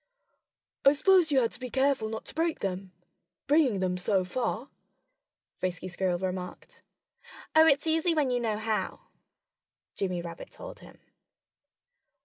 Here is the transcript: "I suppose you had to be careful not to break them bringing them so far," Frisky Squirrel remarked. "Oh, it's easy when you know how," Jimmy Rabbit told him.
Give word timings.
"I 0.83 0.93
suppose 0.93 1.31
you 1.31 1.41
had 1.41 1.51
to 1.51 1.59
be 1.59 1.69
careful 1.69 2.09
not 2.09 2.25
to 2.25 2.33
break 2.33 2.61
them 2.61 2.91
bringing 3.45 3.81
them 3.81 3.97
so 3.99 4.25
far," 4.25 4.69
Frisky 5.59 5.87
Squirrel 5.87 6.17
remarked. 6.17 6.81
"Oh, 7.55 7.67
it's 7.67 7.85
easy 7.85 8.15
when 8.15 8.31
you 8.31 8.39
know 8.39 8.57
how," 8.57 9.01
Jimmy 9.93 10.23
Rabbit 10.23 10.49
told 10.49 10.79
him. 10.79 10.97